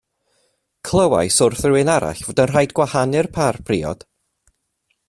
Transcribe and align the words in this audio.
Clywais 0.89 1.37
wrth 1.47 1.61
rywun 1.67 1.91
arall 1.97 2.25
fod 2.29 2.43
yn 2.45 2.51
rhaid 2.53 2.75
gwahanu'r 2.81 3.31
pâr 3.39 3.63
priod. 3.71 4.07